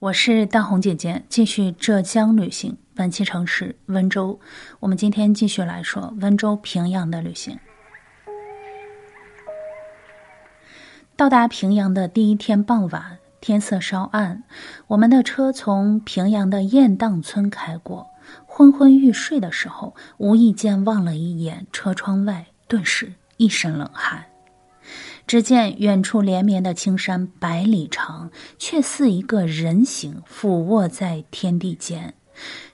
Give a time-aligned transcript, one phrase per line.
[0.00, 2.76] 我是大红姐姐，继续浙江旅行。
[2.94, 4.38] 本期城市温州，
[4.78, 7.58] 我们今天继续来说温州平阳的旅行。
[11.16, 14.44] 到达平阳的第一天傍晚，天色稍暗，
[14.86, 18.06] 我们的车从平阳的雁荡村开过。
[18.46, 24.24] 昏昏欲睡的时候，无意间望了一眼车窗外，顿时一身冷汗。
[25.28, 32.14] 只见远处连绵的青山百里长，却似一个人形俯卧在天地间。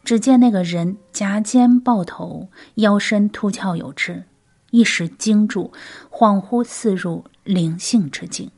[0.05, 4.23] 只见那个人夹肩抱头，腰身突翘有致，
[4.71, 5.73] 一时惊住，
[6.13, 8.53] 恍惚似入灵性之境。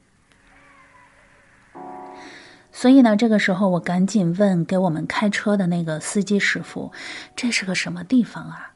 [2.71, 6.93] 所以呢，这个时候我赶紧问给我们开车的那个司机师傅
[7.35, 8.73] ：“这是个什么地方啊？”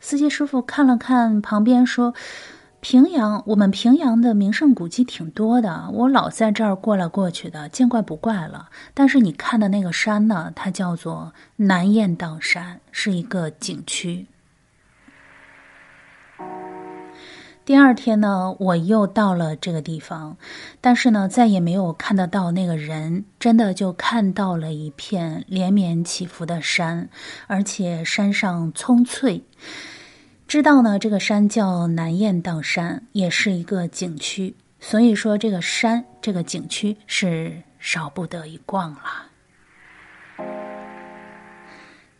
[0.00, 2.12] 司机师傅看了看旁边，说。
[2.80, 8.70] 平阳，我们平阳的名胜古迹挺多的，我老在这儿过来过去的，见怪不怪了。
[8.94, 14.26] 但是你看的那个山呢，它叫做南雁荡山，是一个景区。
[17.66, 20.38] 第二天呢，我又到了这个地方，
[20.80, 27.10] 但是呢，再也没有看得到那个人，真的就看到了一片连绵起伏的山，
[27.46, 29.44] 而且山上葱翠。
[30.50, 39.00] 知道呢，这个山叫南雁荡山，也是一个景区，所以说这个山这个景区是少不得一逛了。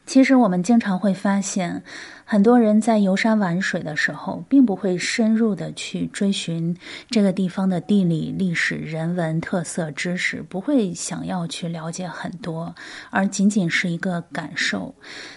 [0.06, 1.82] 其实我们经常会发现，
[2.24, 6.76] 很多人在游山玩水的时候，并不会深入的去追寻
[7.08, 12.72] 这个地方的地理、历史、人文特色知识，不会想要去了解很多，
[13.10, 14.94] 而仅仅是一个感受，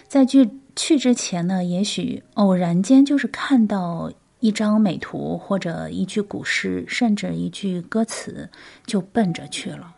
[0.08, 0.48] 在去。
[0.76, 8.50] 去之前呢，也许偶然间就是看到一张美图或者一句古诗，甚至一句歌词，
[8.86, 9.96] 就奔着去了。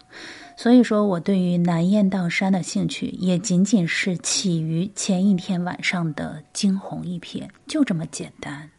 [0.58, 8.70] 所以说我对于南雁荡山的兴趣，也仅仅是起于前一天晚上的惊鸿一瞥，就这么简单。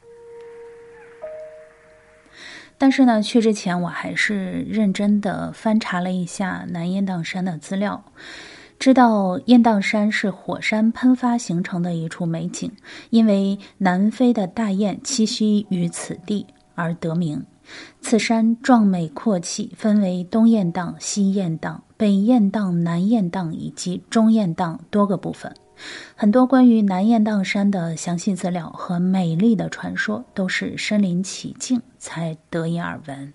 [2.78, 8.04] 但是呢，去之前我还是认真的翻查了一下南雁荡山的资料。
[8.78, 12.70] 知道雁荡山是火山喷发形成的一处美景，
[13.10, 17.44] 因为南飞的大雁栖息于此地而得名。
[18.00, 25.52] 此山壮美阔气，分为东雁荡、西雁荡、北雁荡、南雁荡以及中雁荡多个部分。
[26.14, 33.32] 很多关于南雁荡山的详细资料和美丽的传说，都是身临其境才得以耳闻。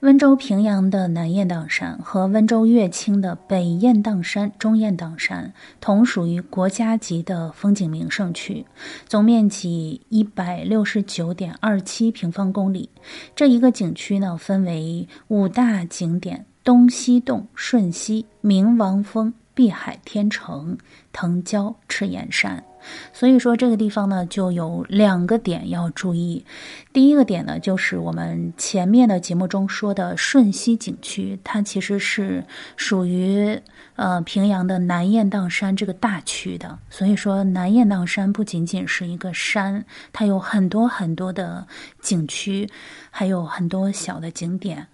[0.00, 8.64] 温州平阳的南雁荡山和温州乐清的北雁荡山、中雁荡山同属于国家级的风景名胜区，
[9.06, 12.88] 总面积一百六十九点二七平方公里。
[13.36, 20.78] 这一个景区呢，分为五大景点：东西洞、顺溪、明王峰、碧海天成、
[21.12, 22.64] 藤椒、赤岩山。
[23.12, 26.46] 所以说这个地方呢，就有两个点要注意。
[26.94, 32.42] 第一个点呢，就是我们前面的节目中说的顺溪景区，它其实是
[32.78, 33.60] 属于
[33.96, 36.78] 呃平阳的南雁荡山这个大区的。
[36.88, 41.66] 所以说，南雁荡山不仅仅是一个山，它有很多很多的
[42.00, 42.66] 景区，
[43.10, 44.86] 还有很多小的景点。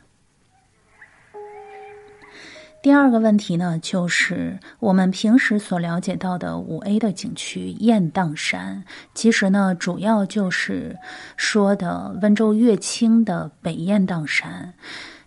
[2.87, 10.97] 第二个问题呢，就是我们平时所了解到的五 A 的景区雁荡山，其实呢，主要就是
[11.37, 14.73] 说的温州乐清的北雁荡山。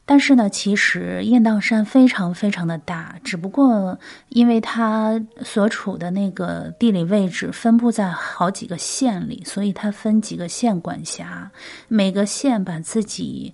[0.05, 3.99] 但是呢，其实雁荡山非常非常的大，只不过
[4.29, 11.51] 因为它所处的那个地理位置分布在好几个县里，所以它分几个县管辖，
[11.89, 13.53] 每个县把自己。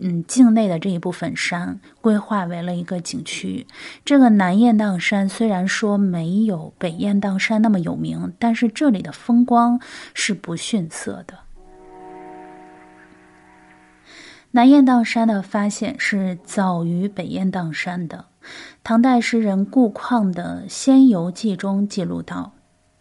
[0.00, 3.66] 嗯，境内的这一部分山规划为了一个景区。
[4.04, 9.80] 这个南雁荡山虽然说没有北雁荡山那么有名，但是这里的风光
[10.14, 11.34] 是不逊色的。
[14.52, 18.24] 南雁荡山的发现是早于北雁荡山的，
[18.82, 22.52] 唐代诗人顾况的《仙游记》中记录到。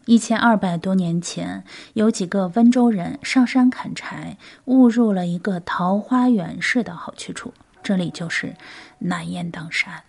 [0.07, 8.55] 一千二百多年前，有几个温州人上山砍柴，误入了一个桃花源式的好去处，这里就是
[8.99, 10.03] 南雁荡山。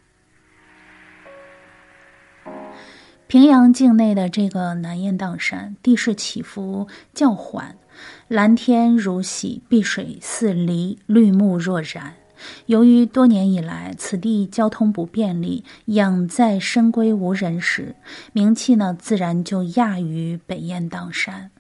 [3.26, 7.76] 平阳境内的这个南雁荡山，地势起伏较缓，
[8.28, 12.14] 蓝天如洗，碧水似梨，绿木若染。
[12.67, 17.94] 由于多年以来此地交通不便利，养在深闺无人时，
[18.32, 21.50] 名气呢自然就亚于北雁荡山。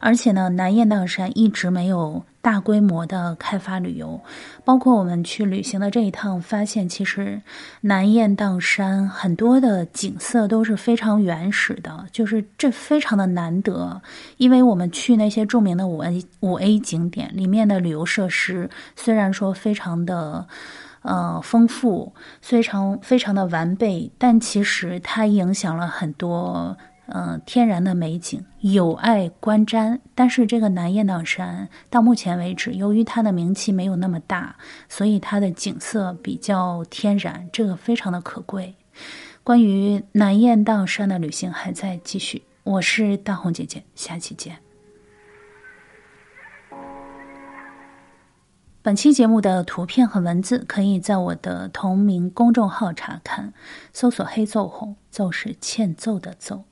[0.00, 4.20] 而且呢，南雁荡山一直没有大规模的开发旅游，
[4.64, 7.40] 包括我们去旅行的这一趟，发现其实
[7.82, 14.00] 南雁荡山很多的景色都是非常原始的，就是这非常的难得。
[14.36, 20.46] 因为我们去那些著名的五 A 五 A 景点里面的旅游设施，虽然说非常的
[21.02, 26.76] 呃丰富，非常非常的完备，但其实它影响了很多。
[27.08, 29.98] 嗯，天然的美景有碍观瞻。
[30.14, 34.56] 但是这个南雁荡山到目前为止，由于它的名气没有那么大，
[34.88, 38.74] 所以它的景色比较天然，这个非常的可贵。
[39.42, 42.42] 关于南雁荡山的旅行还在继续。
[42.64, 44.58] 我是大红姐姐，下期见。
[48.82, 53.52] 本期节目的图片和文字可以在我的同名公众号查看，
[53.92, 56.64] 搜索“黑奏红”，奏是欠揍的奏。